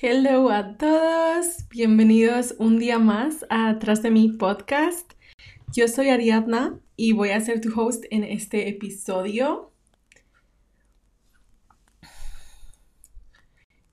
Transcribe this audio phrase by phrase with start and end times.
[0.00, 5.14] Hello a todos, bienvenidos un día más a Atrás de mi podcast.
[5.74, 9.72] Yo soy Ariadna y voy a ser tu host en este episodio.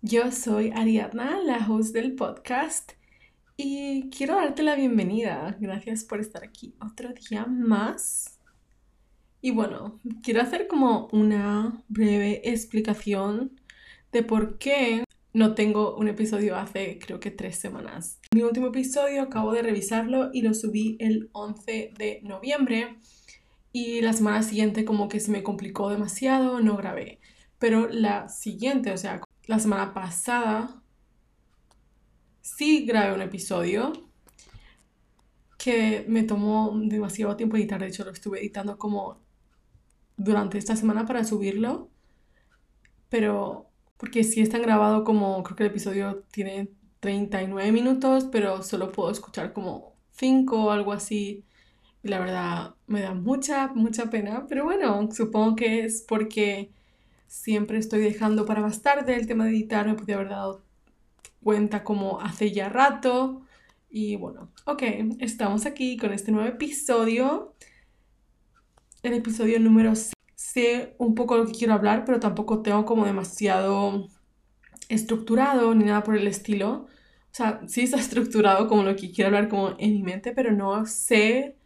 [0.04, 2.92] Yo soy Ariadna, la host del podcast,
[3.58, 5.58] y quiero darte la bienvenida.
[5.60, 8.40] Gracias por estar aquí otro día más.
[9.42, 13.60] Y bueno, quiero hacer como una breve explicación
[14.12, 15.05] de por qué
[15.36, 18.20] no tengo un episodio hace creo que tres semanas.
[18.34, 22.96] Mi último episodio acabo de revisarlo y lo subí el 11 de noviembre
[23.74, 27.20] y la semana siguiente como que se me complicó demasiado, no grabé.
[27.60, 30.82] Pero la siguiente, o sea, la semana pasada,
[32.42, 33.92] sí grabé un episodio
[35.58, 37.82] que me tomó demasiado tiempo editar.
[37.82, 39.20] De hecho, lo estuve editando como
[40.16, 41.90] durante esta semana para subirlo.
[43.10, 48.92] Pero porque sí están grabado como, creo que el episodio tiene 39 minutos, pero solo
[48.92, 51.44] puedo escuchar como 5 o algo así.
[52.04, 56.72] Y la verdad me da mucha, mucha pena, pero bueno, supongo que es porque
[57.28, 60.62] siempre estoy dejando para más tarde el tema de editar, me podía haber dado
[61.44, 63.42] cuenta como hace ya rato.
[63.90, 64.84] Y bueno, ok,
[65.20, 67.54] estamos aquí con este nuevo episodio,
[69.04, 73.06] el episodio número 6 sé un poco lo que quiero hablar, pero tampoco tengo como
[73.06, 74.08] demasiado
[74.90, 76.88] estructurado ni nada por el estilo.
[76.88, 76.88] O
[77.32, 80.86] sea, sí está estructurado como lo que quiero hablar como en mi mente, pero no
[80.86, 81.58] sé...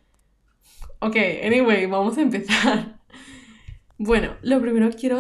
[1.02, 3.00] Ok, anyway, vamos a empezar.
[4.02, 5.20] Bueno, lo primero quiero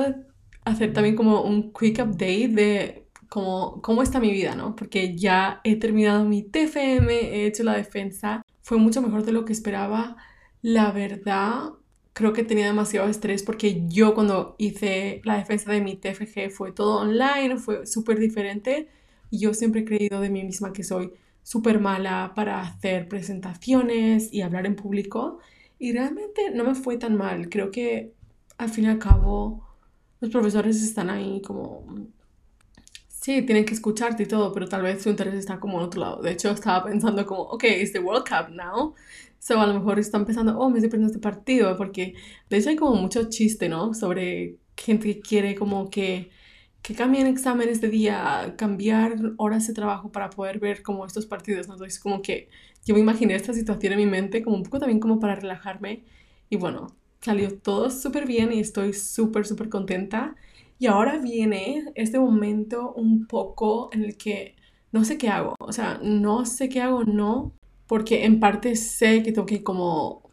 [0.63, 4.73] hacer también como un quick update de cómo, cómo está mi vida, ¿no?
[4.75, 9.43] Porque ya he terminado mi TFM, he hecho la defensa, fue mucho mejor de lo
[9.43, 10.15] que esperaba.
[10.61, 11.71] La verdad,
[12.19, 16.73] creo que tenía demasiado estrés porque yo cuando hice la defensa de mi TFG fue
[16.73, 18.89] todo online, fue súper diferente
[19.31, 24.41] yo siempre he creído de mí misma que soy súper mala para hacer presentaciones y
[24.41, 25.39] hablar en público
[25.77, 27.49] y realmente no me fue tan mal.
[27.49, 28.13] Creo que
[28.57, 29.63] al fin y al cabo
[30.19, 31.85] los profesores están ahí como...
[33.21, 35.99] Sí, tienen que escucharte y todo, pero tal vez su interés está como en otro
[36.01, 36.21] lado.
[36.21, 38.95] De hecho, estaba pensando como, ok, it's the World Cup now.
[39.39, 42.13] So, a lo mejor están pensando, oh, me estoy perdiendo este partido, porque
[42.49, 43.93] de hecho hay como mucho chiste, ¿no?
[43.93, 46.31] Sobre gente que quiere como que,
[46.81, 51.67] que cambien exámenes de día, cambiar horas de trabajo para poder ver como estos partidos,
[51.67, 51.73] ¿no?
[51.73, 52.49] Entonces, como que
[52.85, 56.05] yo me imaginé esta situación en mi mente como un poco también como para relajarme.
[56.49, 60.35] Y bueno, salió todo súper bien y estoy súper, súper contenta.
[60.79, 64.55] Y ahora viene este momento un poco en el que
[64.91, 65.55] no sé qué hago.
[65.59, 67.53] O sea, no sé qué hago, no,
[67.87, 70.23] porque en parte sé que tengo que como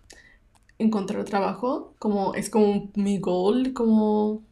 [0.79, 4.43] encontrar trabajo, como es como mi goal, como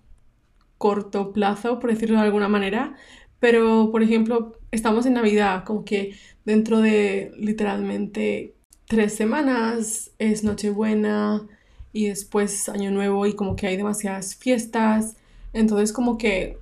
[0.79, 2.97] corto plazo, por decirlo de alguna manera.
[3.41, 8.55] Pero, por ejemplo, estamos en Navidad, como que dentro de literalmente
[8.87, 11.47] tres semanas es Nochebuena
[11.93, 15.17] y después Año Nuevo y como que hay demasiadas fiestas.
[15.55, 16.59] Entonces como que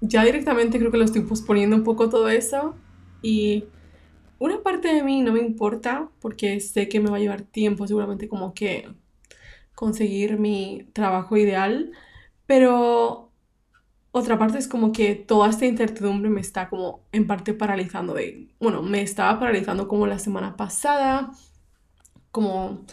[0.00, 2.76] ya directamente creo que lo estoy posponiendo un poco todo eso
[3.22, 3.64] y
[4.38, 7.86] una parte de mí no me importa porque sé que me va a llevar tiempo
[7.86, 8.88] seguramente como que
[9.74, 11.92] conseguir mi trabajo ideal,
[12.46, 13.32] pero
[14.12, 18.48] otra parte es como que toda esta incertidumbre me está como en parte paralizando de,
[18.60, 21.32] bueno, me estaba paralizando como la semana pasada,
[22.30, 22.84] como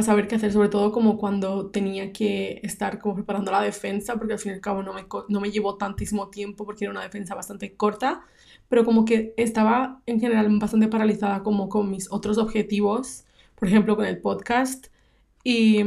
[0.00, 4.16] a saber qué hacer, sobre todo como cuando tenía que estar como preparando la defensa,
[4.16, 6.92] porque al fin y al cabo no me, no me llevó tantísimo tiempo porque era
[6.92, 8.22] una defensa bastante corta,
[8.68, 13.24] pero como que estaba en general bastante paralizada como con mis otros objetivos,
[13.54, 14.88] por ejemplo con el podcast,
[15.44, 15.84] y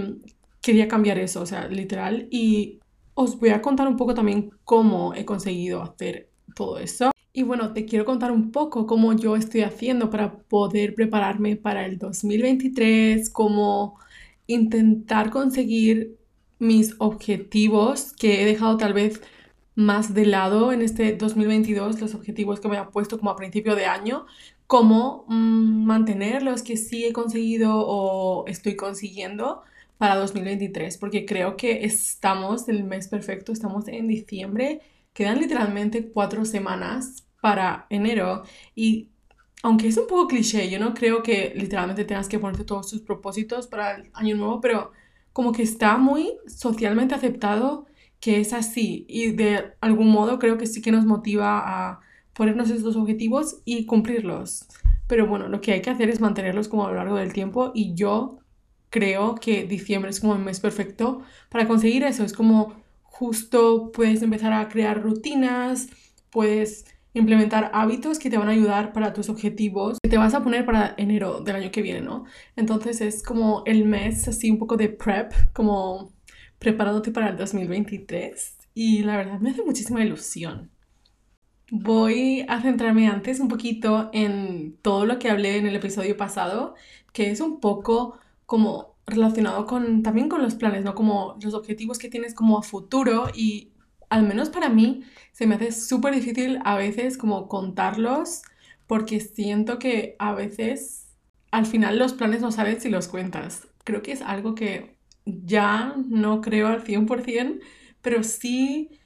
[0.61, 2.79] quería cambiar eso, o sea, literal, y
[3.15, 7.12] os voy a contar un poco también cómo he conseguido hacer todo eso.
[7.35, 11.85] Y bueno, te quiero contar un poco cómo yo estoy haciendo para poder prepararme para
[11.85, 13.99] el 2023, cómo
[14.45, 16.17] intentar conseguir
[16.59, 19.21] mis objetivos que he dejado tal vez
[19.75, 23.75] más de lado en este 2022, los objetivos que me he puesto como a principio
[23.75, 24.27] de año,
[24.67, 29.63] cómo mm, mantener los que sí he conseguido o estoy consiguiendo
[29.97, 34.81] para 2023, porque creo que estamos, el mes perfecto, estamos en diciembre,
[35.13, 38.43] quedan literalmente cuatro semanas para enero
[38.73, 39.09] y
[39.63, 43.01] aunque es un poco cliché, yo no creo que literalmente tengas que ponerte todos tus
[43.01, 44.93] propósitos para el año nuevo, pero
[45.33, 47.85] como que está muy socialmente aceptado
[48.21, 51.99] que es así y de algún modo creo que sí que nos motiva a
[52.31, 54.65] ponernos estos objetivos y cumplirlos.
[55.07, 57.73] Pero bueno, lo que hay que hacer es mantenerlos como a lo largo del tiempo
[57.75, 58.39] y yo
[58.89, 62.23] creo que diciembre es como el mes perfecto para conseguir eso.
[62.23, 65.89] Es como justo puedes empezar a crear rutinas,
[66.29, 70.43] puedes implementar hábitos que te van a ayudar para tus objetivos que te vas a
[70.43, 72.25] poner para enero del año que viene, ¿no?
[72.55, 76.11] Entonces es como el mes así un poco de prep, como
[76.59, 80.71] preparándote para el 2023 y la verdad me hace muchísima ilusión.
[81.71, 86.75] Voy a centrarme antes un poquito en todo lo que hablé en el episodio pasado,
[87.13, 90.95] que es un poco como relacionado con también con los planes, ¿no?
[90.95, 93.72] Como los objetivos que tienes como a futuro y
[94.13, 98.43] al menos para mí se me hace súper difícil a veces como contarlos
[98.85, 101.07] porque siento que a veces
[101.49, 103.67] al final los planes no sabes si los cuentas.
[103.83, 107.59] Creo que es algo que ya no creo al 100%,
[108.03, 108.99] pero sí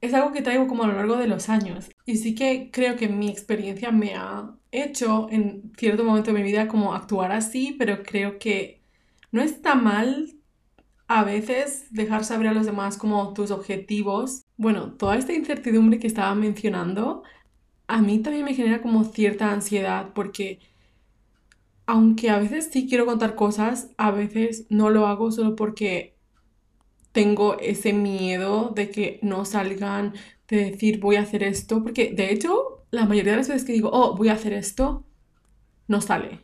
[0.00, 1.90] es algo que traigo como a lo largo de los años.
[2.06, 6.42] Y sí que creo que mi experiencia me ha hecho en cierto momento de mi
[6.42, 8.80] vida como actuar así, pero creo que
[9.30, 10.32] no está mal
[11.08, 14.44] a veces dejar saber a los demás como tus objetivos.
[14.56, 17.22] Bueno, toda esta incertidumbre que estaba mencionando,
[17.88, 20.60] a mí también me genera como cierta ansiedad porque
[21.86, 26.16] aunque a veces sí quiero contar cosas, a veces no lo hago solo porque
[27.12, 30.14] tengo ese miedo de que no salgan,
[30.48, 33.72] de decir voy a hacer esto, porque de hecho la mayoría de las veces que
[33.72, 35.06] digo, oh, voy a hacer esto,
[35.88, 36.40] no sale.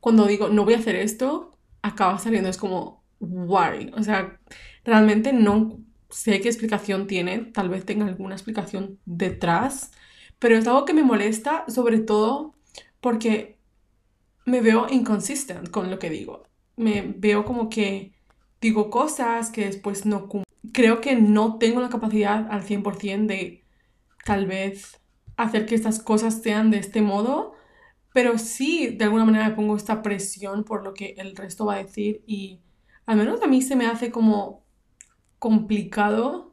[0.00, 3.92] Cuando digo no voy a hacer esto, acaba saliendo, es como, why?
[3.96, 4.40] O sea,
[4.84, 5.78] realmente no
[6.08, 9.92] sé qué explicación tiene, tal vez tenga alguna explicación detrás,
[10.38, 12.54] pero es algo que me molesta sobre todo
[13.00, 13.58] porque
[14.46, 16.44] me veo inconsistent con lo que digo.
[16.76, 18.12] Me veo como que
[18.60, 20.44] digo cosas que después no cumplo.
[20.72, 23.64] Creo que no tengo la capacidad al 100% de
[24.24, 25.00] tal vez
[25.36, 27.54] hacer que estas cosas sean de este modo,
[28.12, 31.74] pero sí de alguna manera me pongo esta presión por lo que el resto va
[31.74, 32.60] a decir y
[33.06, 34.64] al menos a mí se me hace como
[35.38, 36.50] complicado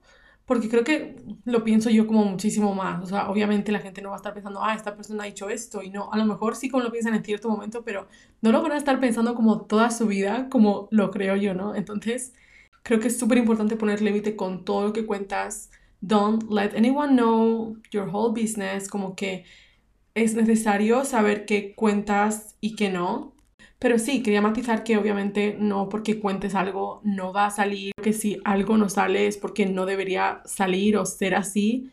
[0.47, 3.03] porque creo que lo pienso yo como muchísimo más.
[3.03, 5.49] O sea, obviamente la gente no va a estar pensando, ah, esta persona ha dicho
[5.49, 5.83] esto.
[5.83, 8.07] Y no, a lo mejor sí como lo piensan en cierto momento, pero
[8.41, 11.75] no lo van a estar pensando como toda su vida, como lo creo yo, ¿no?
[11.75, 12.33] Entonces,
[12.81, 15.69] creo que es súper importante poner límite con todo lo que cuentas.
[15.99, 18.87] Don't let anyone know your whole business.
[18.87, 19.43] Como que
[20.15, 23.33] es necesario saber qué cuentas y qué no.
[23.79, 28.11] Pero sí, quería matizar que obviamente no porque cuentes algo no va a salir, que
[28.11, 31.91] si algo no sale es porque no debería salir o ser así.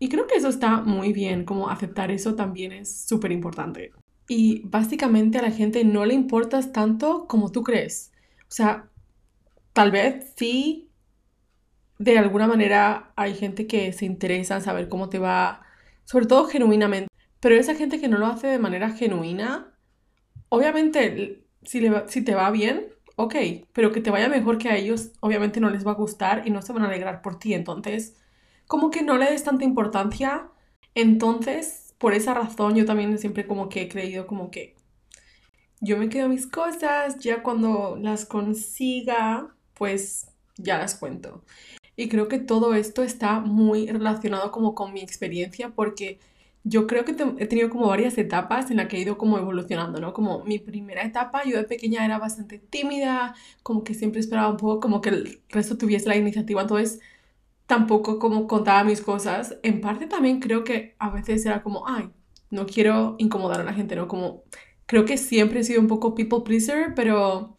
[0.00, 3.92] Y creo que eso está muy bien, como aceptar eso también es súper importante.
[4.26, 8.12] Y básicamente a la gente no le importas tanto como tú crees.
[8.42, 8.88] O sea,
[9.72, 10.90] tal vez sí,
[11.98, 15.62] de alguna manera hay gente que se interesa en saber cómo te va,
[16.04, 17.08] sobre todo genuinamente.
[17.40, 19.74] Pero esa gente que no lo hace de manera genuina,
[20.50, 23.34] obviamente, si, le si te va bien, ok,
[23.72, 26.50] pero que te vaya mejor que a ellos, obviamente no les va a gustar y
[26.50, 27.54] no se van a alegrar por ti.
[27.54, 28.16] Entonces,
[28.66, 30.48] como que no le des tanta importancia.
[30.94, 34.76] Entonces, por esa razón, yo también siempre como que he creído como que
[35.80, 41.42] yo me quedo mis cosas, ya cuando las consiga, pues ya las cuento.
[41.96, 46.18] Y creo que todo esto está muy relacionado como con mi experiencia porque
[46.64, 50.00] yo creo que he tenido como varias etapas en las que he ido como evolucionando,
[50.00, 50.12] ¿no?
[50.12, 54.56] Como mi primera etapa, yo de pequeña era bastante tímida, como que siempre esperaba un
[54.58, 57.00] poco como que el resto tuviese la iniciativa, entonces
[57.66, 59.58] tampoco como contaba mis cosas.
[59.62, 62.10] En parte también creo que a veces era como, ay,
[62.50, 64.08] no quiero incomodar a la gente, ¿no?
[64.08, 64.44] Como
[64.86, 67.56] creo que siempre he sido un poco people pleaser, pero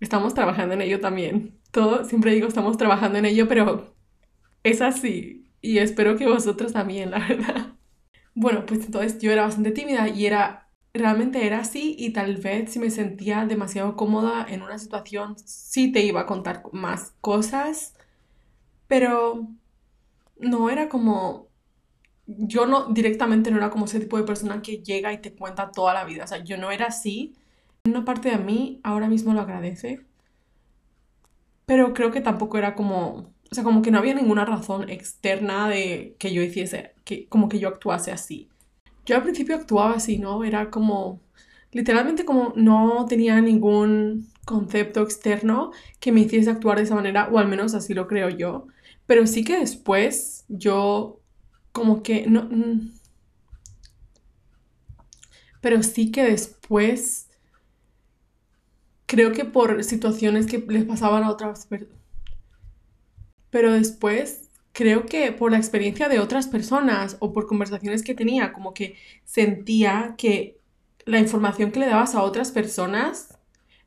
[0.00, 1.58] estamos trabajando en ello también.
[1.70, 3.94] Todo, siempre digo, estamos trabajando en ello, pero
[4.62, 5.50] es así.
[5.62, 7.76] Y espero que vosotros también, la verdad.
[8.34, 12.72] Bueno, pues entonces yo era bastante tímida y era, realmente era así y tal vez
[12.72, 17.94] si me sentía demasiado cómoda en una situación, sí te iba a contar más cosas,
[18.88, 19.48] pero
[20.38, 21.48] no era como,
[22.26, 25.72] yo no, directamente no era como ese tipo de persona que llega y te cuenta
[25.72, 27.34] toda la vida, o sea, yo no era así.
[27.86, 30.06] Una parte de mí ahora mismo lo agradece,
[31.66, 35.68] pero creo que tampoco era como o sea, como que no había ninguna razón externa
[35.68, 38.48] de que yo hiciese, que, como que yo actuase así.
[39.04, 40.42] Yo al principio actuaba así, ¿no?
[40.42, 41.20] Era como,
[41.70, 47.38] literalmente como no tenía ningún concepto externo que me hiciese actuar de esa manera, o
[47.38, 48.68] al menos así lo creo yo.
[49.04, 51.20] Pero sí que después yo
[51.72, 52.44] como que no...
[52.44, 52.94] Mm,
[55.60, 57.28] pero sí que después
[59.04, 62.01] creo que por situaciones que les pasaban a otras personas
[63.52, 68.52] pero después creo que por la experiencia de otras personas o por conversaciones que tenía,
[68.52, 70.58] como que sentía que
[71.04, 73.38] la información que le dabas a otras personas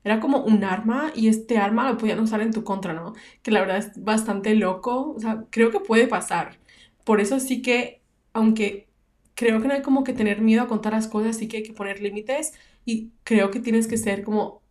[0.04, 3.14] era como un arma y este arma lo podían usar en tu contra, ¿no?
[3.42, 6.60] Que la verdad es bastante loco, o sea, creo que puede pasar.
[7.04, 8.04] Por eso sí que,
[8.34, 8.88] aunque
[9.34, 11.64] creo que no hay como que tener miedo a contar las cosas, sí que hay
[11.64, 12.54] que poner límites
[12.86, 14.62] y creo que tienes que ser como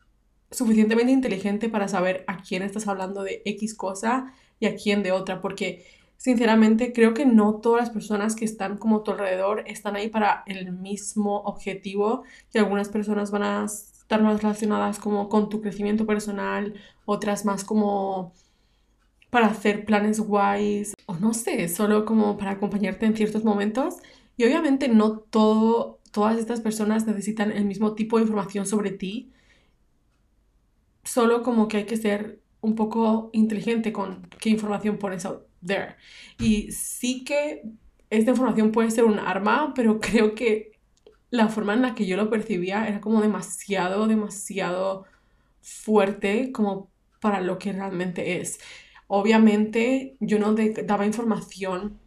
[0.53, 5.13] suficientemente inteligente para saber a quién estás hablando de X cosa y a quién de
[5.13, 9.65] otra, porque sinceramente creo que no todas las personas que están como a tu alrededor
[9.67, 15.29] están ahí para el mismo objetivo y algunas personas van a estar más relacionadas como
[15.29, 18.33] con tu crecimiento personal, otras más como
[19.31, 23.97] para hacer planes guays o no sé, solo como para acompañarte en ciertos momentos.
[24.37, 29.33] Y obviamente no todo, todas estas personas necesitan el mismo tipo de información sobre ti,
[31.03, 35.97] solo como que hay que ser un poco inteligente con qué información pones out there.
[36.39, 37.63] Y sí que
[38.11, 40.73] esta información puede ser un arma, pero creo que
[41.31, 45.05] la forma en la que yo lo percibía era como demasiado, demasiado
[45.61, 46.91] fuerte como
[47.21, 48.61] para lo que realmente es.
[49.09, 51.99] Obviamente yo no daba información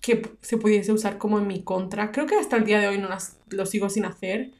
[0.00, 2.12] que se pudiese usar como en mi contra.
[2.12, 3.08] Creo que hasta el día de hoy no
[3.50, 4.52] lo sigo sin hacer,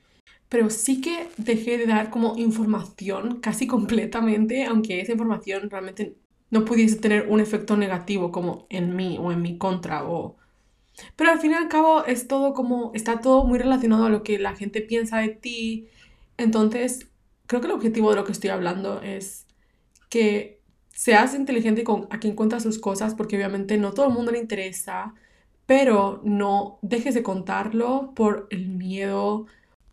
[0.49, 6.17] pero sí que dejé de dar como información casi completamente, aunque esa información realmente
[6.51, 10.37] no pudiese tener un efecto negativo como en mí o en mi contra o...
[11.17, 14.23] Pero al fin y al cabo es todo como, está todo muy relacionado a lo
[14.23, 15.89] que la gente piensa de ti.
[16.39, 17.09] Entonces,
[17.47, 19.47] creo que el objetivo de lo que estoy hablando es
[20.09, 20.61] que
[20.93, 24.39] seas inteligente con a quien cuentas sus cosas, porque obviamente no todo el mundo le
[24.39, 25.15] interesa,
[25.67, 29.47] pero no dejes de contarlo por el miedo,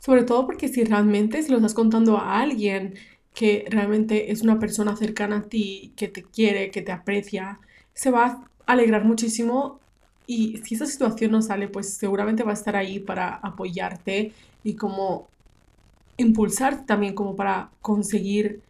[0.04, 2.96] sobre todo porque si realmente se lo estás contando a alguien
[3.34, 7.60] que realmente es una persona cercana a ti, que te quiere, que te aprecia,
[7.94, 9.80] se va a alegrar muchísimo
[10.28, 14.34] y si esa situación no sale, pues seguramente va a estar ahí para apoyarte
[14.64, 15.28] y como
[16.18, 18.62] impulsarte también como para conseguir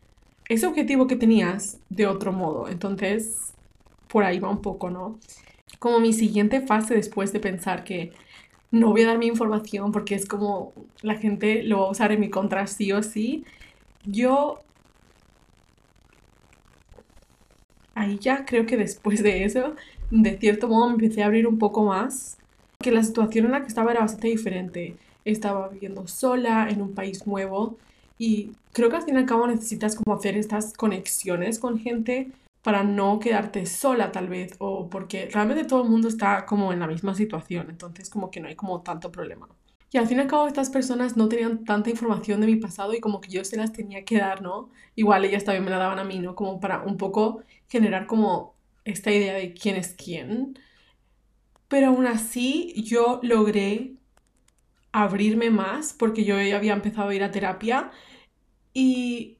[0.49, 2.67] ese objetivo que tenías de otro modo.
[2.69, 3.53] Entonces,
[4.07, 5.17] por ahí va un poco, ¿no?
[5.83, 8.13] como mi siguiente fase después de pensar que
[8.73, 12.11] no voy a dar mi información porque es como la gente lo va a usar
[12.11, 13.45] en mi contra sí o sí,
[14.03, 14.59] yo
[17.93, 19.75] ahí ya creo que después de eso,
[20.09, 22.39] de cierto modo me empecé a abrir un poco más,
[22.79, 24.97] que la situación en la que estaba era bastante diferente.
[25.23, 27.77] Estaba viviendo sola en un país nuevo
[28.17, 32.31] y creo que al fin y al cabo necesitas como hacer estas conexiones con gente
[32.63, 36.79] para no quedarte sola tal vez o porque realmente todo el mundo está como en
[36.79, 39.49] la misma situación, entonces como que no hay como tanto problema.
[39.91, 42.93] Y al fin y al cabo estas personas no tenían tanta información de mi pasado
[42.93, 44.71] y como que yo se las tenía que dar, ¿no?
[44.95, 46.35] Igual ellas también me la daban a mí, ¿no?
[46.35, 48.55] Como para un poco generar como
[48.85, 50.57] esta idea de quién es quién.
[51.67, 53.95] Pero aún así yo logré
[54.91, 57.91] abrirme más porque yo ya había empezado a ir a terapia
[58.73, 59.39] y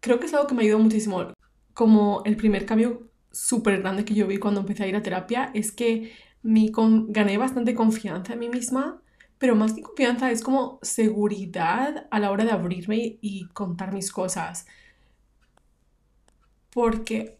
[0.00, 1.34] creo que es algo que me ayudó muchísimo
[1.74, 5.50] como el primer cambio súper grande que yo vi cuando empecé a ir a terapia
[5.54, 6.12] es que
[6.42, 6.72] mi
[7.08, 9.02] gané bastante confianza en mí misma,
[9.38, 14.12] pero más que confianza es como seguridad a la hora de abrirme y contar mis
[14.12, 14.66] cosas.
[16.70, 17.38] Porque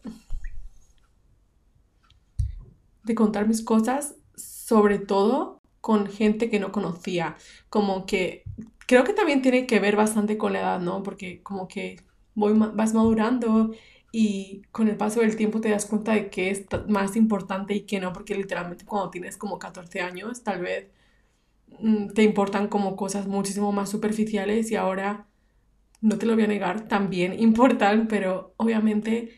[3.03, 7.37] de contar mis cosas, sobre todo con gente que no conocía,
[7.69, 8.43] como que
[8.87, 11.03] creo que también tiene que ver bastante con la edad, ¿no?
[11.03, 12.01] Porque como que
[12.33, 13.71] voy, vas madurando
[14.17, 17.81] y con el paso del tiempo te das cuenta de qué es más importante y
[17.81, 20.87] qué no, porque literalmente cuando tienes como 14 años, tal vez
[21.79, 25.27] mm, te importan como cosas muchísimo más superficiales y ahora,
[25.99, 29.37] no te lo voy a negar, también importan, pero obviamente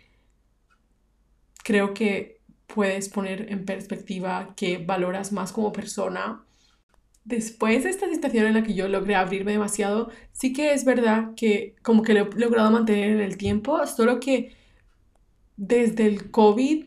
[1.64, 6.44] creo que puedes poner en perspectiva que valoras más como persona.
[7.26, 11.34] Después de esta situación en la que yo logré abrirme demasiado, sí que es verdad
[11.36, 14.57] que como que lo he logrado mantener en el tiempo, solo que
[15.58, 16.86] desde el COVID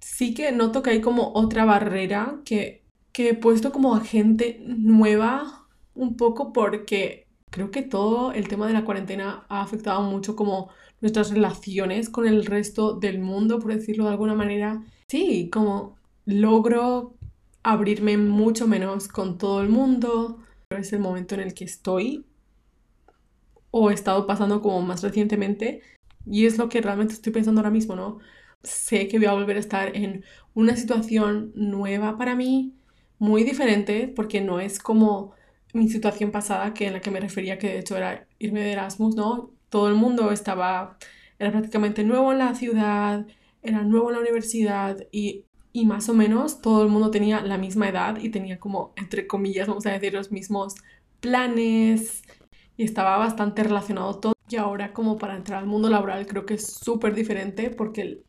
[0.00, 4.60] sí que noto que hay como otra barrera que, que he puesto como a gente
[4.66, 10.36] nueva un poco porque creo que todo el tema de la cuarentena ha afectado mucho
[10.36, 10.68] como
[11.00, 14.82] nuestras relaciones con el resto del mundo, por decirlo de alguna manera.
[15.08, 17.14] Sí, como logro
[17.62, 20.38] abrirme mucho menos con todo el mundo.
[20.70, 22.26] Es el momento en el que estoy
[23.70, 25.82] o he estado pasando como más recientemente
[26.26, 28.18] y es lo que realmente estoy pensando ahora mismo, ¿no?
[28.62, 32.74] Sé que voy a volver a estar en una situación nueva para mí,
[33.18, 35.34] muy diferente, porque no es como
[35.72, 38.72] mi situación pasada, que en la que me refería que de hecho era irme de
[38.72, 39.52] Erasmus, ¿no?
[39.68, 40.98] Todo el mundo estaba,
[41.38, 43.26] era prácticamente nuevo en la ciudad,
[43.62, 47.58] era nuevo en la universidad y, y más o menos todo el mundo tenía la
[47.58, 50.74] misma edad y tenía como, entre comillas, vamos a decir, los mismos
[51.20, 52.22] planes
[52.76, 54.35] y estaba bastante relacionado todo.
[54.48, 58.20] Y ahora como para entrar al mundo laboral creo que es súper diferente porque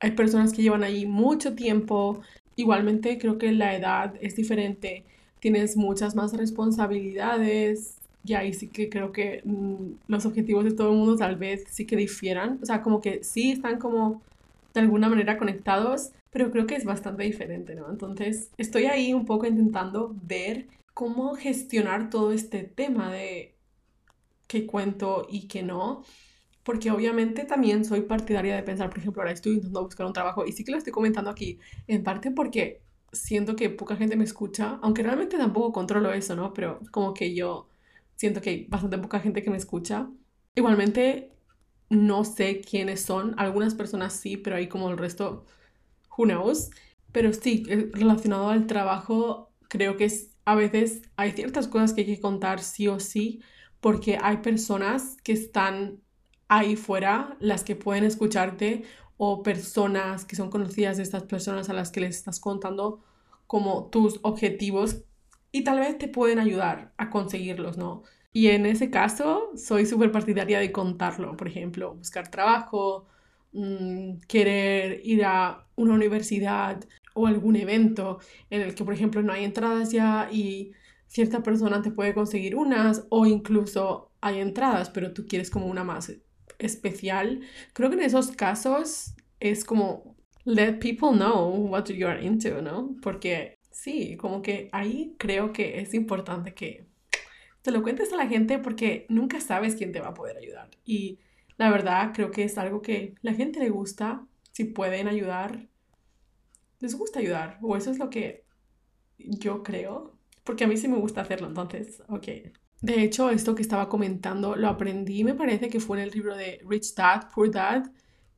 [0.00, 2.20] hay personas que llevan ahí mucho tiempo.
[2.56, 5.04] Igualmente creo que la edad es diferente.
[5.40, 10.90] tienes muchas más responsabilidades y ahí sí que creo que mm, los objetivos de todo
[10.90, 12.58] el mundo tal vez sí que difieran.
[12.62, 14.22] O sea, como que sí están como
[14.74, 17.90] de alguna manera conectados, pero creo que es bastante diferente, ¿no?
[17.90, 23.55] Entonces, estoy ahí un poco intentando ver cómo gestionar todo este tema de
[24.46, 26.04] qué cuento y qué no.
[26.62, 30.44] Porque obviamente también soy partidaria de pensar, por ejemplo, ahora estoy intentando buscar un trabajo
[30.46, 34.24] y sí que lo estoy comentando aquí, en parte porque siento que poca gente me
[34.24, 36.52] escucha, aunque realmente tampoco controlo eso, ¿no?
[36.52, 37.68] Pero como que yo
[38.16, 40.08] siento que hay bastante poca gente que me escucha.
[40.54, 41.32] Igualmente,
[41.90, 45.44] no sé quiénes son, algunas personas sí, pero hay como el resto,
[46.16, 46.70] who knows.
[47.12, 52.02] Pero sí, eh, relacionado al trabajo, creo que es, a veces hay ciertas cosas que
[52.02, 53.40] hay que contar sí o sí,
[53.80, 56.00] porque hay personas que están
[56.48, 58.84] ahí fuera, las que pueden escucharte,
[59.16, 63.02] o personas que son conocidas de estas personas a las que les estás contando
[63.46, 65.04] como tus objetivos
[65.52, 68.02] y tal vez te pueden ayudar a conseguirlos, ¿no?
[68.32, 73.06] Y en ese caso, soy súper partidaria de contarlo, por ejemplo, buscar trabajo,
[73.52, 78.18] mm, querer ir a una universidad o algún evento
[78.50, 80.72] en el que, por ejemplo, no hay entradas ya y
[81.06, 85.84] cierta persona te puede conseguir unas o incluso hay entradas, pero tú quieres como una
[85.84, 86.12] más
[86.58, 87.40] especial.
[87.72, 92.96] Creo que en esos casos es como let people know what you are into, ¿no?
[93.02, 96.86] Porque sí, como que ahí creo que es importante que
[97.62, 100.70] te lo cuentes a la gente porque nunca sabes quién te va a poder ayudar.
[100.84, 101.18] Y
[101.56, 105.68] la verdad creo que es algo que la gente le gusta, si pueden ayudar,
[106.78, 107.58] les gusta ayudar.
[107.62, 108.44] O eso es lo que
[109.18, 110.15] yo creo,
[110.46, 112.28] porque a mí sí me gusta hacerlo, entonces, ok.
[112.80, 116.36] De hecho, esto que estaba comentando lo aprendí, me parece que fue en el libro
[116.36, 117.90] de Rich Dad, Poor Dad,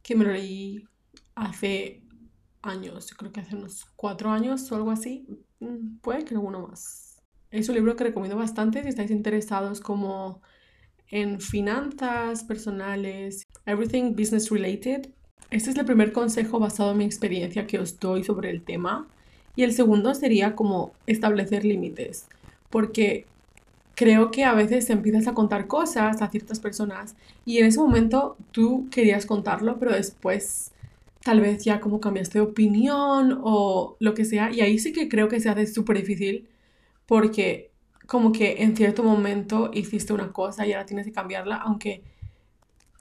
[0.02, 0.82] que me lo leí
[1.34, 2.02] hace
[2.62, 5.26] años, creo que hace unos cuatro años o algo así,
[5.60, 7.20] mm, puede que alguno más.
[7.50, 10.40] Es un libro que recomiendo bastante si estáis interesados como
[11.10, 15.10] en finanzas personales, everything business related.
[15.50, 19.08] Este es el primer consejo basado en mi experiencia que os doy sobre el tema.
[19.58, 22.28] Y el segundo sería como establecer límites,
[22.70, 23.26] porque
[23.96, 28.36] creo que a veces empiezas a contar cosas a ciertas personas y en ese momento
[28.52, 30.70] tú querías contarlo, pero después
[31.24, 34.52] tal vez ya como cambiaste de opinión o lo que sea.
[34.52, 36.46] Y ahí sí que creo que se hace súper difícil
[37.06, 37.72] porque
[38.06, 42.04] como que en cierto momento hiciste una cosa y ahora tienes que cambiarla, aunque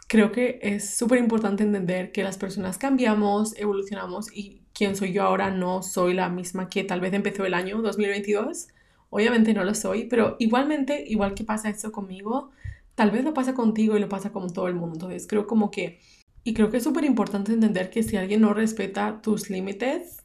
[0.08, 5.24] creo que es súper importante entender que las personas cambiamos, evolucionamos y quien soy yo
[5.24, 8.68] ahora no soy la misma que tal vez empezó el año 2022.
[9.10, 12.52] Obviamente no lo soy, pero igualmente, igual que pasa esto conmigo,
[12.94, 15.08] tal vez lo pasa contigo y lo pasa con todo el mundo.
[15.08, 16.00] Entonces creo como que
[16.44, 20.24] y creo que es súper importante entender que si alguien no respeta tus límites,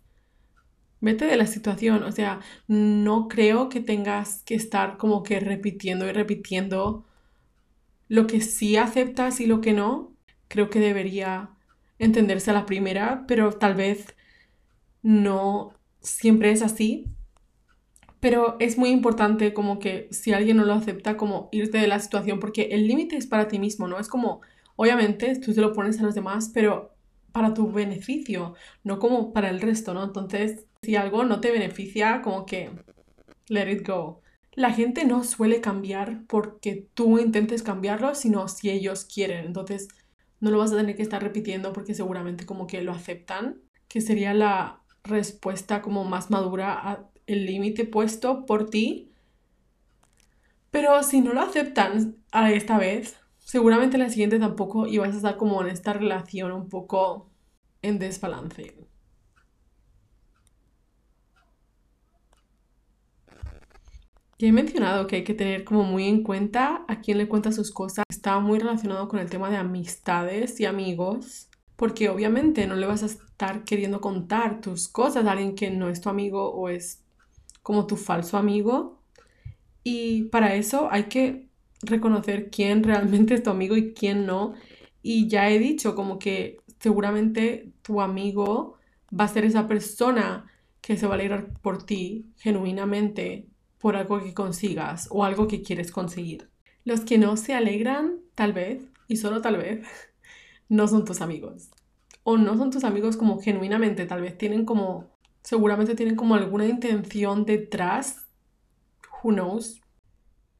[1.01, 2.03] vete de la situación.
[2.05, 7.07] O sea, no creo que tengas que estar como que repitiendo y repitiendo
[8.09, 10.15] lo que sí aceptas y lo que no.
[10.49, 11.51] Creo que debería
[11.99, 14.15] entenderse a la primera, pero tal vez
[15.03, 17.07] no siempre es así.
[18.21, 21.99] Pero es muy importante como que si alguien no lo acepta, como irte de la
[21.99, 23.99] situación, porque el límite es para ti mismo, ¿no?
[23.99, 24.43] Es como
[24.77, 26.95] Obviamente tú te lo pones a los demás, pero
[27.33, 30.05] para tu beneficio, no como para el resto, ¿no?
[30.05, 32.71] Entonces, si algo no te beneficia, como que
[33.49, 34.23] let it go.
[34.55, 39.47] La gente no suele cambiar porque tú intentes cambiarlo, sino si ellos quieren.
[39.47, 39.89] Entonces,
[40.41, 44.01] no lo vas a tener que estar repitiendo porque seguramente como que lo aceptan, que
[44.01, 49.11] sería la respuesta como más madura al límite puesto por ti.
[50.71, 55.17] Pero si no lo aceptan a esta vez, seguramente la siguiente tampoco y vas a
[55.17, 57.31] estar como en esta relación un poco
[57.83, 58.75] en desbalance.
[64.39, 67.53] Ya he mencionado que hay que tener como muy en cuenta a quién le cuenta
[67.53, 68.05] sus cosas.
[68.09, 71.49] Está muy relacionado con el tema de amistades y amigos,
[71.83, 75.89] porque obviamente no le vas a estar queriendo contar tus cosas a alguien que no
[75.89, 77.03] es tu amigo o es
[77.61, 79.03] como tu falso amigo.
[79.83, 81.49] Y para eso hay que
[81.83, 84.55] reconocer quién realmente es tu amigo y quién no.
[85.03, 88.79] Y ya he dicho como que seguramente tu amigo
[89.13, 90.47] va a ser esa persona
[90.81, 93.49] que se va a alegrar por ti genuinamente
[93.81, 96.49] por algo que consigas o algo que quieres conseguir.
[96.85, 99.85] Los que no se alegran, tal vez, y solo tal vez,
[100.73, 101.71] no son tus amigos.
[102.25, 105.11] O no son tus amigos como genuinamente, tal vez tienen como,
[105.43, 108.27] seguramente tienen como alguna intención detrás.
[109.23, 109.83] Who knows?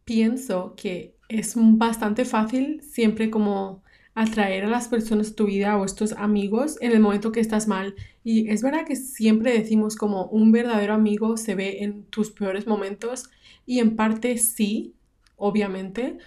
[0.05, 3.83] pienso que es bastante fácil siempre como
[4.15, 7.67] atraer a las personas a tu vida o estos amigos en el momento que estás
[7.67, 7.95] mal.
[8.23, 12.67] Y es verdad que siempre decimos como un verdadero amigo se ve en tus peores
[12.67, 13.31] momentos
[13.65, 14.95] y en parte sí,
[15.37, 16.19] obviamente,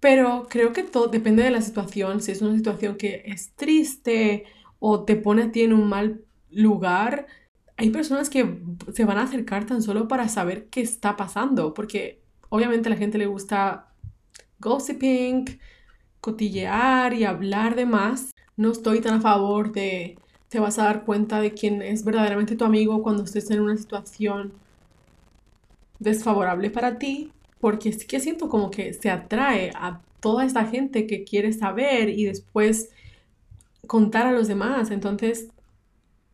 [0.00, 2.20] pero creo que todo depende de la situación.
[2.20, 4.44] Si es una situación que es triste
[4.78, 7.26] o te pone a ti en un mal lugar,
[7.76, 8.58] hay personas que
[8.92, 12.96] se van a acercar tan solo para saber qué está pasando, porque obviamente a la
[12.96, 13.92] gente le gusta
[14.60, 15.44] gossiping,
[16.20, 18.30] cotillear y hablar de más.
[18.56, 22.56] No estoy tan a favor de te vas a dar cuenta de quién es verdaderamente
[22.56, 24.52] tu amigo cuando estés en una situación
[25.98, 31.06] desfavorable para ti, porque sí que siento como que se atrae a toda esta gente
[31.06, 32.90] que quiere saber y después
[33.86, 34.90] contar a los demás.
[34.90, 35.48] Entonces,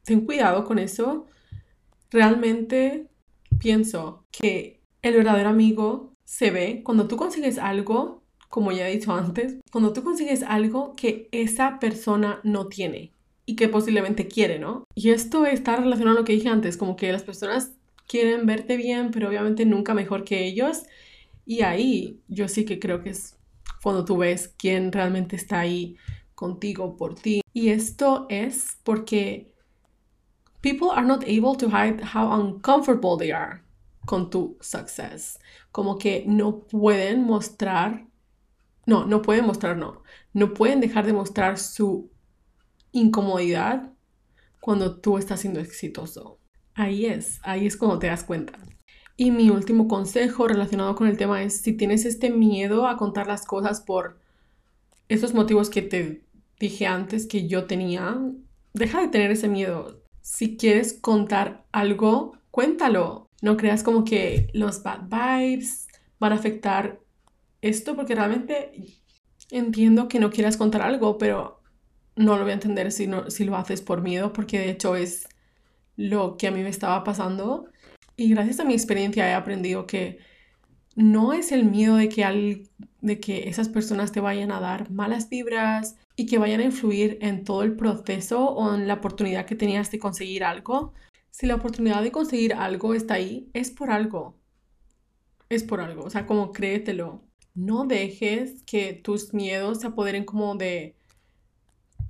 [0.05, 1.27] ten cuidado con eso.
[2.11, 3.07] Realmente
[3.59, 9.13] pienso que el verdadero amigo se ve cuando tú consigues algo, como ya he dicho
[9.13, 13.13] antes, cuando tú consigues algo que esa persona no tiene
[13.47, 14.85] y que posiblemente quiere, ¿no?
[14.95, 17.73] Y esto está relacionado a lo que dije antes, como que las personas
[18.07, 20.85] quieren verte bien, pero obviamente nunca mejor que ellos.
[21.47, 23.37] Y ahí yo sí que creo que es
[23.83, 25.97] cuando tú ves quién realmente está ahí
[26.35, 27.43] contigo por ti.
[27.53, 29.53] Y esto es porque
[30.61, 33.63] people are not able to hide how uncomfortable they are
[34.07, 35.39] con tu success.
[35.71, 38.07] Como que no pueden mostrar,
[38.87, 40.03] no, no pueden mostrar, no,
[40.33, 42.11] no pueden dejar de mostrar su
[42.93, 43.93] incomodidad
[44.61, 46.39] cuando tú estás siendo exitoso.
[46.75, 48.59] Ahí es, ahí es cuando te das cuenta.
[49.17, 53.27] Y mi último consejo relacionado con el tema es si tienes este miedo a contar
[53.27, 54.19] las cosas por
[55.09, 56.25] esos motivos que te
[56.59, 58.19] dije antes que yo tenía,
[58.73, 60.03] deja de tener ese miedo.
[60.21, 63.29] Si quieres contar algo, cuéntalo.
[63.41, 65.87] No creas como que los bad vibes
[66.19, 67.01] van a afectar
[67.61, 68.73] esto porque realmente
[69.51, 71.61] entiendo que no quieras contar algo, pero
[72.17, 74.97] no lo voy a entender si, no, si lo haces por miedo porque de hecho
[74.97, 75.29] es
[75.97, 77.67] lo que a mí me estaba pasando
[78.17, 80.19] y gracias a mi experiencia he aprendido que
[80.97, 82.69] no es el miedo de que,
[83.01, 87.19] de que esas personas te vayan a dar malas vibras y que vayan a influir
[87.21, 90.95] en todo el proceso o en la oportunidad que tenías de conseguir algo.
[91.31, 94.39] Si la oportunidad de conseguir algo está ahí, es por algo.
[95.49, 96.05] Es por algo.
[96.05, 97.25] O sea, como créetelo.
[97.55, 100.97] No dejes que tus miedos se apoderen como de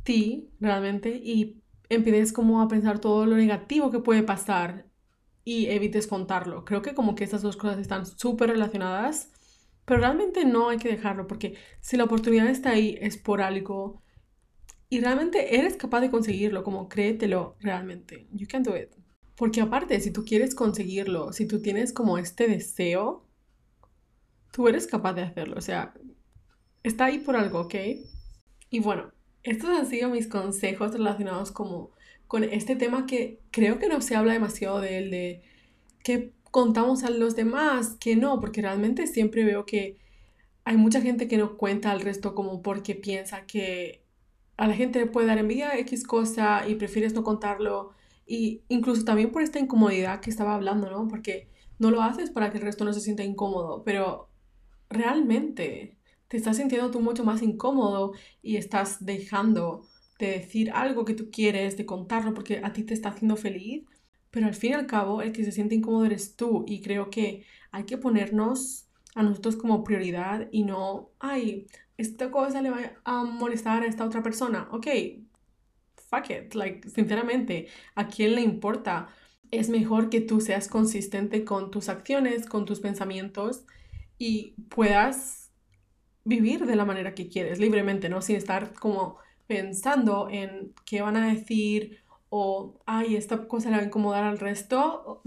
[0.03, 4.87] ti realmente y empieces como a pensar todo lo negativo que puede pasar
[5.45, 6.65] y evites contarlo.
[6.65, 9.31] Creo que como que estas dos cosas están súper relacionadas,
[9.85, 14.03] pero realmente no hay que dejarlo porque si la oportunidad está ahí es por algo
[14.89, 18.29] y realmente eres capaz de conseguirlo, como créetelo realmente.
[18.33, 18.91] You can do it.
[19.37, 23.27] Porque aparte, si tú quieres conseguirlo, si tú tienes como este deseo,
[24.53, 25.57] tú eres capaz de hacerlo.
[25.59, 25.95] O sea,
[26.85, 27.75] está ahí por algo, ¿ok?
[28.71, 31.94] Y bueno, estos han sido mis consejos relacionados como
[32.35, 35.43] con este tema que creo que no se habla demasiado de él, de
[36.03, 39.99] qué contamos a los demás, que no, porque realmente siempre veo que
[40.65, 44.03] hay mucha gente que no cuenta al resto como porque piensa que
[44.57, 47.93] a la gente le puede dar envidia X cosa y prefieres no contarlo.
[48.27, 51.07] Y incluso también por esta incomodidad que estaba hablando, ¿no?
[51.07, 54.29] Porque no lo haces para que el resto no se sienta incómodo, pero
[54.91, 59.87] realmente te estás sintiendo tú mucho más incómodo y estás dejando
[60.19, 63.85] de decir algo que tú quieres, de contarlo porque a ti te está haciendo feliz,
[64.31, 67.11] pero al fin y al cabo el que se siente incómodo eres tú y creo
[67.11, 72.79] que hay que ponernos a nosotros como prioridad y no, ay, esta cosa le va
[73.05, 74.87] a molestar a esta otra persona, ok,
[75.97, 79.09] fuck it, like, sinceramente, ¿a quién le importa?
[79.51, 83.65] Es mejor que tú seas consistente con tus acciones, con tus pensamientos
[84.19, 85.53] y puedas
[86.25, 88.23] vivir de la manera que quieres, libremente, ¿no?
[88.23, 93.83] Sin estar como pensando en qué van a decir o, ay, esta cosa le va
[93.83, 95.23] a incomodar al resto,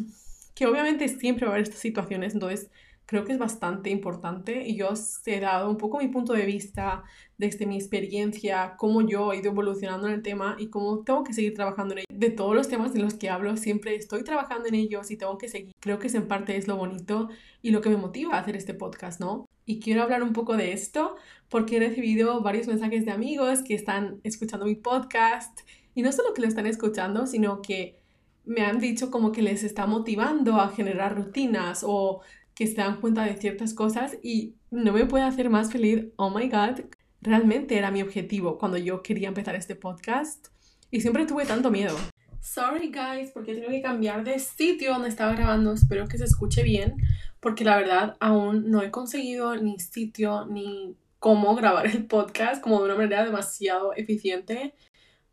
[0.54, 2.70] que obviamente siempre va a haber estas situaciones, entonces
[3.08, 6.46] creo que es bastante importante y yo os he dado un poco mi punto de
[6.46, 7.04] vista
[7.38, 11.34] desde mi experiencia, cómo yo he ido evolucionando en el tema y cómo tengo que
[11.34, 12.08] seguir trabajando en ello.
[12.12, 15.38] De todos los temas de los que hablo, siempre estoy trabajando en ellos y tengo
[15.38, 15.74] que seguir.
[15.80, 17.30] Creo que es en parte es lo bonito
[17.62, 19.46] y lo que me motiva a hacer este podcast, ¿no?
[19.66, 21.16] Y quiero hablar un poco de esto
[21.48, 25.62] porque he recibido varios mensajes de amigos que están escuchando mi podcast
[25.96, 28.02] y no solo que lo están escuchando, sino que
[28.48, 32.22] me han dicho como que les está motivando a generar rutinas o
[32.58, 36.08] que se dan cuenta de ciertas cosas y no me puede hacer más feliz.
[36.16, 36.86] Oh my god,
[37.22, 40.48] realmente era mi objetivo cuando yo quería empezar este podcast
[40.90, 41.96] y siempre tuve tanto miedo.
[42.42, 45.72] Sorry guys, porque tengo que cambiar de sitio donde estaba grabando.
[45.72, 46.96] Espero que se escuche bien,
[47.40, 52.80] porque la verdad aún no he conseguido ni sitio ni cómo grabar el podcast como
[52.80, 54.74] de una manera demasiado eficiente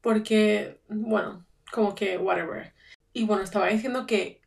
[0.02, 2.74] porque, bueno, como que whatever.
[3.14, 4.42] Y bueno, estaba diciendo que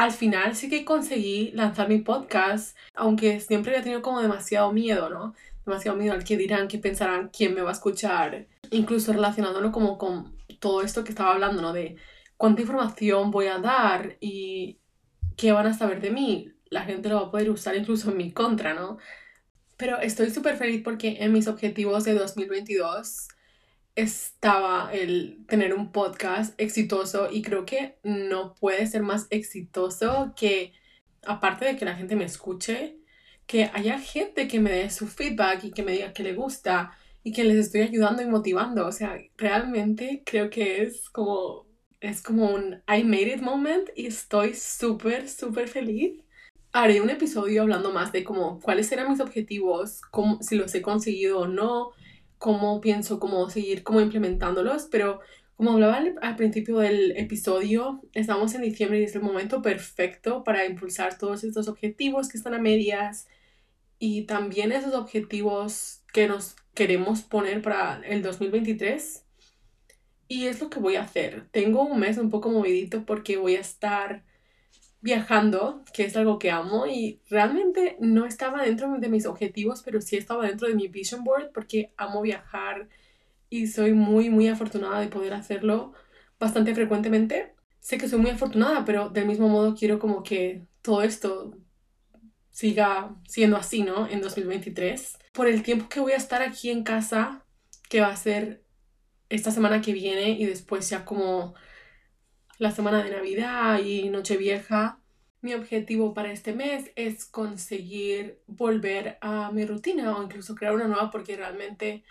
[0.00, 5.10] al final sí que conseguí lanzar mi podcast, aunque siempre había tenido como demasiado miedo,
[5.10, 5.34] ¿no?
[5.66, 9.98] Demasiado miedo al que dirán, qué pensarán, quién me va a escuchar, incluso relacionándolo como
[9.98, 11.74] con todo esto que estaba hablando, ¿no?
[11.74, 11.96] De
[12.38, 14.78] cuánta información voy a dar y
[15.36, 16.50] qué van a saber de mí.
[16.70, 18.96] La gente lo va a poder usar incluso en mi contra, ¿no?
[19.76, 23.28] Pero estoy súper feliz porque en mis objetivos de 2022
[23.94, 30.72] estaba el tener un podcast exitoso y creo que no puede ser más exitoso que,
[31.24, 32.96] aparte de que la gente me escuche,
[33.46, 36.96] que haya gente que me dé su feedback y que me diga que le gusta
[37.22, 38.86] y que les estoy ayudando y motivando.
[38.86, 41.66] O sea, realmente creo que es como,
[42.00, 46.22] es como un I made it moment y estoy súper, súper feliz.
[46.72, 50.82] Haré un episodio hablando más de como cuáles eran mis objetivos, cómo, si los he
[50.82, 51.90] conseguido o no,
[52.40, 55.20] cómo pienso cómo seguir como implementándolos, pero
[55.56, 60.64] como hablaba al, principio del episodio, estamos en diciembre y es el momento perfecto para
[60.64, 63.28] impulsar todos estos objetivos que están a medias
[63.98, 69.22] y también esos objetivos que nos queremos poner para el 2023.
[70.26, 71.46] Y es lo que voy a hacer.
[71.50, 74.24] Tengo un mes un poco movidito porque voy a estar
[75.00, 80.00] viajando, que es algo que amo y realmente no estaba dentro de mis objetivos, pero
[80.00, 82.88] sí estaba dentro de mi vision board porque amo viajar
[83.48, 85.92] y soy muy, muy afortunada de poder hacerlo
[86.38, 87.54] bastante frecuentemente.
[87.80, 91.56] Sé que soy muy afortunada, pero del mismo modo quiero como que todo esto
[92.50, 94.06] siga siendo así, ¿no?
[94.06, 95.18] En 2023.
[95.32, 97.44] Por el tiempo que voy a estar aquí en casa,
[97.88, 98.62] que va a ser
[99.30, 101.54] esta semana que viene y después ya como
[102.60, 105.00] la semana de Navidad y Nochevieja.
[105.40, 110.86] Mi objetivo para este mes es conseguir volver a mi rutina o incluso crear una
[110.86, 112.04] nueva porque realmente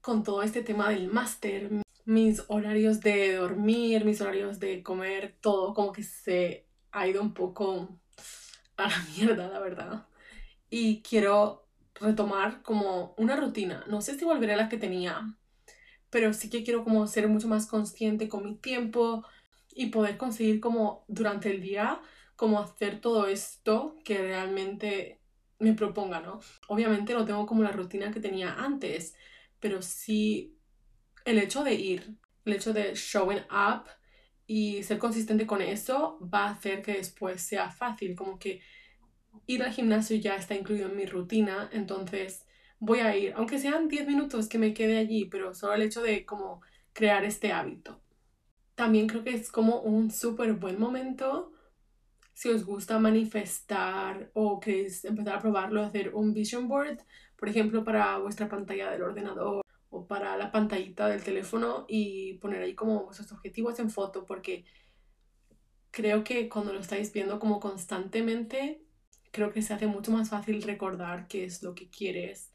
[0.00, 5.74] con todo este tema del máster, mis horarios de dormir, mis horarios de comer, todo
[5.74, 7.90] como que se ha ido un poco
[8.78, 10.06] a la mierda, la verdad.
[10.70, 13.84] Y quiero retomar como una rutina.
[13.88, 15.36] No sé si volveré a la que tenía
[16.12, 19.24] pero sí que quiero como ser mucho más consciente con mi tiempo
[19.74, 22.02] y poder conseguir como durante el día
[22.36, 25.20] como hacer todo esto que realmente
[25.58, 26.40] me proponga, ¿no?
[26.68, 29.14] Obviamente no tengo como la rutina que tenía antes,
[29.58, 30.58] pero sí
[31.24, 33.84] el hecho de ir, el hecho de showing up
[34.46, 38.60] y ser consistente con eso va a hacer que después sea fácil, como que
[39.46, 42.44] ir al gimnasio ya está incluido en mi rutina, entonces
[42.82, 46.02] voy a ir, aunque sean 10 minutos que me quede allí, pero solo el hecho
[46.02, 48.00] de como crear este hábito.
[48.74, 51.52] También creo que es como un súper buen momento
[52.34, 56.98] si os gusta manifestar o queréis empezar a probarlo, hacer un vision board,
[57.36, 62.62] por ejemplo, para vuestra pantalla del ordenador o para la pantallita del teléfono y poner
[62.62, 64.64] ahí como vuestros objetivos en foto, porque
[65.92, 68.82] creo que cuando lo estáis viendo como constantemente,
[69.30, 72.51] creo que se hace mucho más fácil recordar qué es lo que quieres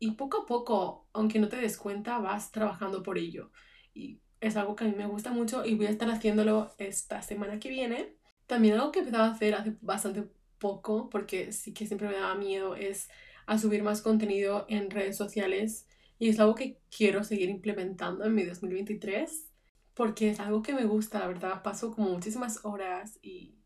[0.00, 3.52] y poco a poco, aunque no te des cuenta, vas trabajando por ello.
[3.94, 7.22] Y es algo que a mí me gusta mucho y voy a estar haciéndolo esta
[7.22, 8.16] semana que viene.
[8.46, 10.24] También algo que he empezado a hacer hace bastante
[10.58, 13.10] poco, porque sí que siempre me daba miedo, es
[13.46, 15.86] a subir más contenido en redes sociales.
[16.18, 19.50] Y es algo que quiero seguir implementando en mi 2023,
[19.94, 21.62] porque es algo que me gusta, la verdad.
[21.62, 23.59] Paso como muchísimas horas y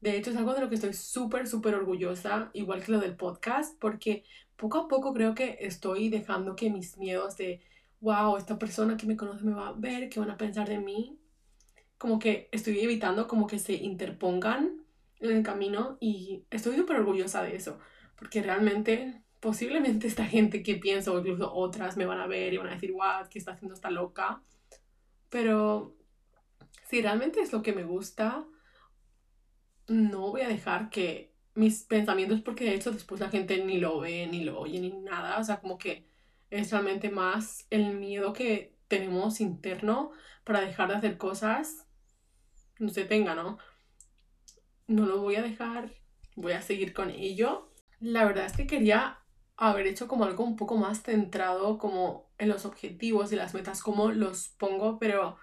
[0.00, 3.16] de hecho es algo de lo que estoy súper, súper orgullosa, igual que lo del
[3.16, 4.24] podcast, porque
[4.56, 7.62] poco a poco creo que estoy dejando que mis miedos de,
[8.00, 10.78] wow, esta persona que me conoce me va a ver, qué van a pensar de
[10.78, 11.18] mí,
[11.98, 14.82] como que estoy evitando como que se interpongan
[15.20, 17.78] en el camino y estoy súper orgullosa de eso,
[18.16, 22.56] porque realmente posiblemente esta gente que pienso, o incluso otras, me van a ver y
[22.56, 24.42] van a decir, wow, ¿qué está haciendo esta loca?
[25.30, 25.94] Pero
[26.88, 28.44] si realmente es lo que me gusta,
[29.88, 34.00] no voy a dejar que mis pensamientos porque de hecho después la gente ni lo
[34.00, 35.38] ve, ni lo oye, ni nada.
[35.38, 36.06] O sea, como que
[36.50, 40.12] es realmente más el miedo que tenemos interno
[40.44, 41.86] para dejar de hacer cosas.
[42.78, 43.58] No se tenga, ¿no?
[44.86, 45.92] No lo voy a dejar,
[46.36, 47.72] voy a seguir con ello.
[47.98, 49.20] La verdad es que quería
[49.56, 53.82] haber hecho como algo un poco más centrado como en los objetivos y las metas,
[53.82, 55.38] como los pongo, pero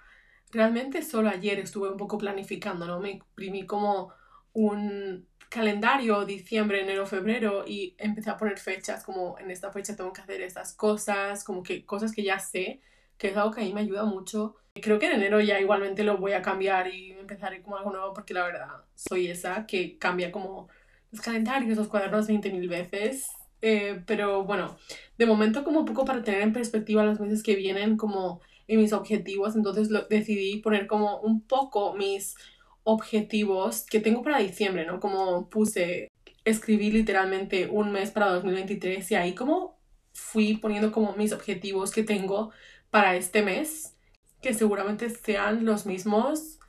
[0.51, 2.99] realmente solo ayer estuve un poco planificando, ¿no?
[2.99, 4.13] Me imprimí como
[4.53, 10.11] un calendario, diciembre, enero, febrero, y empecé a poner fechas, como en esta fecha tengo
[10.11, 12.81] que hacer estas cosas, como que cosas que ya sé,
[13.17, 14.55] que es algo que a mí me ayuda mucho.
[14.73, 18.13] Creo que en enero ya igualmente lo voy a cambiar y empezaré como algo nuevo,
[18.13, 20.69] porque la verdad soy esa que cambia como
[21.11, 23.27] los calendarios, los cuadernos 20.000 veces.
[23.61, 24.75] Eh, pero bueno,
[25.17, 28.91] de momento como poco para tener en perspectiva los meses que vienen como en mis
[28.91, 32.35] objetivos, entonces lo, decidí poner como un poco mis
[32.83, 34.99] objetivos que tengo para diciembre, ¿no?
[34.99, 36.09] Como puse,
[36.45, 39.79] escribí literalmente un mes para 2023 y ahí como
[40.13, 42.51] fui poniendo como mis objetivos que tengo
[42.89, 43.95] para este mes,
[44.41, 46.59] que seguramente sean los mismos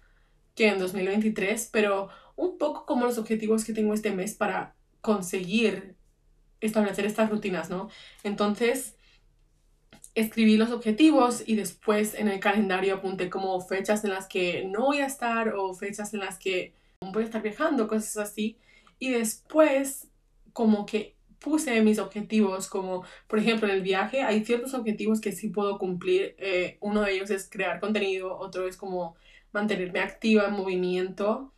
[0.55, 5.97] que en 2023, pero un poco como los objetivos que tengo este mes para conseguir
[6.61, 7.89] establecer estas rutinas, ¿no?
[8.23, 8.97] Entonces,
[10.15, 14.87] escribí los objetivos y después en el calendario apunté como fechas en las que no
[14.87, 18.59] voy a estar o fechas en las que voy a estar viajando, cosas así.
[18.99, 20.09] Y después
[20.53, 25.33] como que puse mis objetivos, como por ejemplo en el viaje hay ciertos objetivos que
[25.33, 26.37] sí puedo cumplir.
[26.39, 29.17] Eh, uno de ellos es crear contenido, otro es como
[29.53, 31.53] mantenerme activa en movimiento.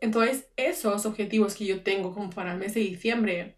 [0.00, 3.57] Entonces esos objetivos que yo tengo como para el mes de diciembre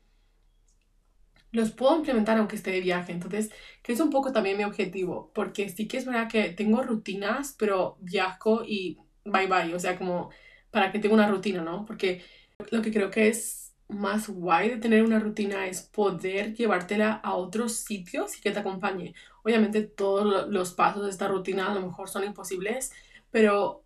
[1.52, 3.12] los puedo implementar aunque esté de viaje.
[3.12, 3.50] Entonces,
[3.82, 7.54] que es un poco también mi objetivo, porque sí que es verdad que tengo rutinas,
[7.58, 10.30] pero viajo y bye bye, o sea, como
[10.70, 11.84] para que tenga una rutina, ¿no?
[11.84, 12.24] Porque
[12.70, 17.34] lo que creo que es más guay de tener una rutina es poder llevártela a
[17.34, 19.14] otros sitios y que te acompañe.
[19.42, 22.92] Obviamente todos los pasos de esta rutina a lo mejor son imposibles,
[23.30, 23.84] pero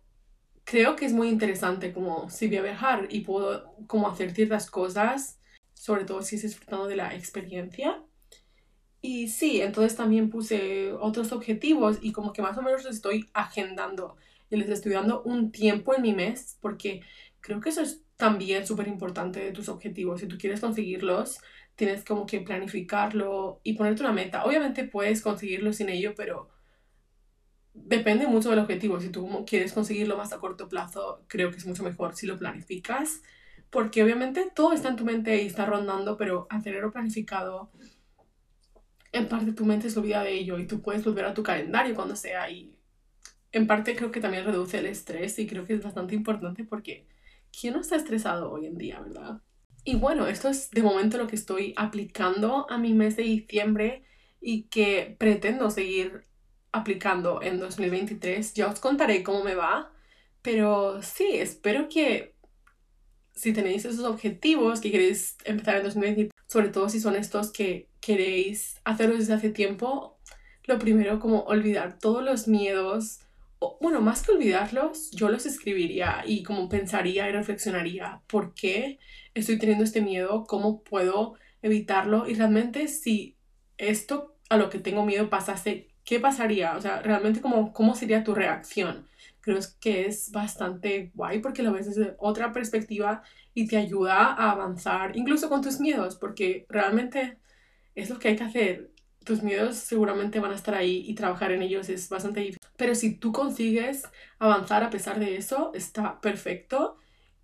[0.63, 5.39] creo que es muy interesante como si voy viajar y puedo como hacer ciertas cosas
[5.75, 8.01] sobre todo si es disfrutando de la experiencia.
[9.01, 13.29] Y sí, entonces también puse otros objetivos y como que más o menos les estoy
[13.33, 14.15] agendando
[14.49, 17.01] y les estoy dando un tiempo en mi mes porque
[17.39, 20.21] creo que eso es también súper importante de tus objetivos.
[20.21, 21.39] Si tú quieres conseguirlos,
[21.75, 24.43] tienes como que planificarlo y ponerte una meta.
[24.45, 26.49] Obviamente puedes conseguirlo sin ello, pero
[27.73, 28.99] depende mucho del objetivo.
[28.99, 32.39] Si tú quieres conseguirlo más a corto plazo, creo que es mucho mejor si lo
[32.39, 33.21] planificas
[33.69, 37.71] porque obviamente todo está en tu mente y está rondando, pero al tenerlo planificado,
[39.11, 41.95] en parte tu mente se olvida de ello y tú puedes volver a tu calendario
[41.95, 42.75] cuando sea y
[43.51, 47.07] en parte creo que también reduce el estrés y creo que es bastante importante porque
[47.57, 49.41] ¿quién no está estresado hoy en día, verdad?
[49.85, 54.03] Y bueno, esto es de momento lo que estoy aplicando a mi mes de diciembre
[54.41, 56.25] y que pretendo seguir
[56.71, 58.53] aplicando en 2023.
[58.53, 59.93] Ya os contaré cómo me va,
[60.41, 62.34] pero sí, espero que
[63.35, 67.87] si tenéis esos objetivos que queréis empezar en 2020, sobre todo si son estos que
[67.99, 70.17] queréis hacerlos desde hace tiempo,
[70.63, 73.19] lo primero como olvidar todos los miedos,
[73.59, 78.99] o, bueno, más que olvidarlos, yo los escribiría y como pensaría y reflexionaría por qué
[79.33, 83.35] estoy teniendo este miedo, cómo puedo evitarlo y realmente si
[83.77, 86.75] esto a lo que tengo miedo pasase, ¿qué pasaría?
[86.77, 89.07] O sea, realmente como, cómo sería tu reacción
[89.45, 93.21] creo que es bastante guay porque lo ves desde otra perspectiva
[93.53, 97.37] y te ayuda a avanzar, incluso con tus miedos, porque realmente
[97.93, 98.91] es lo que hay que hacer.
[99.23, 102.59] Tus miedos seguramente van a estar ahí y trabajar en ellos es bastante difícil.
[102.75, 104.03] Pero si tú consigues
[104.39, 106.97] avanzar a pesar de eso, está perfecto.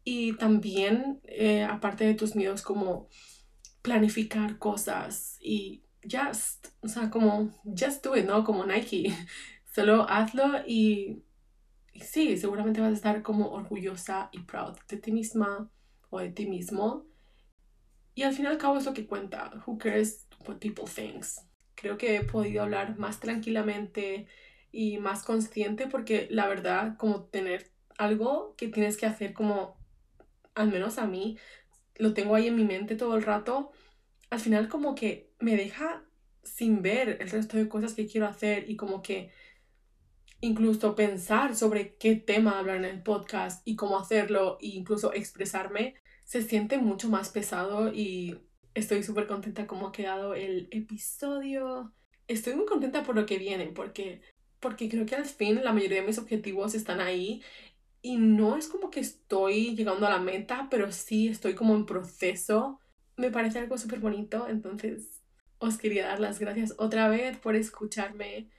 [0.04, 3.10] Y también, eh, aparte de tus miedos, como
[3.84, 8.44] planificar cosas y just, o sea, como just do it, ¿no?
[8.44, 9.16] Como Nike.
[9.74, 11.24] Solo hazlo y
[11.99, 15.69] sí, seguramente vas a estar como orgullosa y proud de ti misma
[16.10, 17.06] o de ti mismo.
[18.15, 19.51] Y al fin y al cabo es lo que cuenta.
[19.65, 21.25] Who cares what people think?
[21.75, 24.27] Creo que he podido hablar más tranquilamente
[24.71, 29.77] y más consciente porque la verdad como tener algo que tienes que hacer como
[30.56, 31.38] al menos a mí
[31.95, 33.71] lo tengo ahí en mi mente todo el rato
[34.30, 36.06] al final como que me deja
[36.43, 39.32] sin ver el resto de cosas que quiero hacer y como que
[40.41, 45.95] incluso pensar sobre qué tema hablar en el podcast y cómo hacerlo e incluso expresarme,
[46.23, 48.39] se siente mucho más pesado y
[48.73, 51.93] estoy súper contenta cómo ha quedado el episodio.
[52.27, 54.21] Estoy muy contenta por lo que viene porque,
[54.60, 57.41] porque creo que al fin la mayoría de mis objetivos están ahí
[58.01, 61.86] y no es como que estoy llegando a la meta, pero sí estoy como en
[61.86, 62.80] proceso.
[63.15, 65.21] Me parece algo súper bonito, entonces
[65.60, 68.49] os quería dar las gracias otra vez por escucharme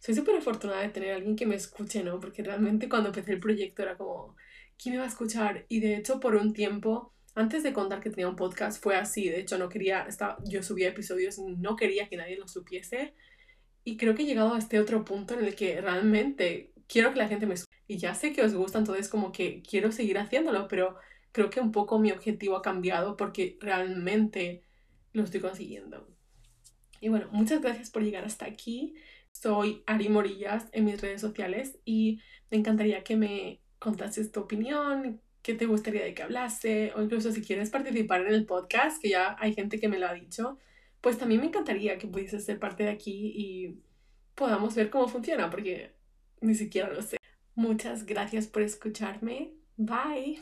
[0.00, 2.20] soy súper afortunada de tener a alguien que me escuche, ¿no?
[2.20, 4.36] Porque realmente cuando empecé el proyecto era como,
[4.80, 5.66] ¿quién me va a escuchar?
[5.68, 9.28] Y de hecho, por un tiempo, antes de contar que tenía un podcast, fue así.
[9.28, 13.14] De hecho, no quería, estaba, yo subía episodios y no quería que nadie lo supiese.
[13.84, 17.18] Y creo que he llegado a este otro punto en el que realmente quiero que
[17.18, 17.70] la gente me escuche.
[17.86, 20.96] Y ya sé que os gusta, entonces como que quiero seguir haciéndolo, pero
[21.32, 24.62] creo que un poco mi objetivo ha cambiado porque realmente
[25.12, 26.08] lo estoy consiguiendo.
[27.00, 28.94] Y bueno, muchas gracias por llegar hasta aquí.
[29.32, 32.20] Soy Ari Morillas en mis redes sociales y
[32.50, 37.32] me encantaría que me contases tu opinión, qué te gustaría de que hablase, o incluso
[37.32, 40.58] si quieres participar en el podcast, que ya hay gente que me lo ha dicho,
[41.00, 43.80] pues también me encantaría que pudieses ser parte de aquí y
[44.34, 45.94] podamos ver cómo funciona, porque
[46.40, 47.16] ni siquiera lo sé.
[47.54, 49.52] Muchas gracias por escucharme.
[49.76, 50.40] Bye.